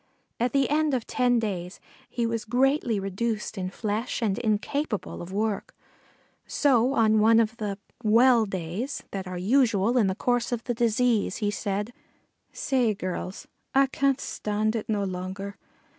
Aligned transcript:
At 0.39 0.51
the 0.51 0.67
end 0.67 0.95
of 0.95 1.05
ten 1.05 1.37
days 1.37 1.79
he 2.09 2.25
was 2.25 2.43
greatly 2.43 2.99
reduced 2.99 3.55
in 3.55 3.69
flesh 3.69 4.19
and 4.19 4.39
incapable 4.39 5.21
of 5.21 5.31
work, 5.31 5.75
so 6.47 6.93
on 6.93 7.19
one 7.19 7.39
of 7.39 7.57
the 7.57 7.77
"well 8.03 8.47
days" 8.47 9.03
that 9.11 9.27
are 9.27 9.37
usual 9.37 9.99
in 9.99 10.07
the 10.07 10.15
course 10.15 10.51
of 10.51 10.63
the 10.63 10.73
disease 10.73 11.35
he 11.37 11.51
said: 11.51 11.93
"Say, 12.51 12.95
gurruls, 12.95 13.45
I 13.75 13.85
can't 13.85 14.19
stand 14.19 14.75
it 14.75 14.89
no 14.89 15.03
longer. 15.03 15.55